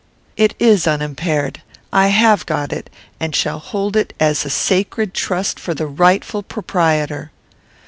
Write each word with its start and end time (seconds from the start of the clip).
"It 0.35 0.55
is 0.57 0.87
unimpaired. 0.87 1.61
I 1.93 2.07
have 2.07 2.47
got 2.47 2.73
it, 2.73 2.89
and 3.19 3.35
shall 3.35 3.59
hold 3.59 3.95
it 3.95 4.15
as 4.19 4.43
a 4.45 4.49
sacred 4.49 5.13
trust 5.13 5.59
for 5.59 5.75
the 5.75 5.85
rightful 5.85 6.41
proprietor." 6.41 7.29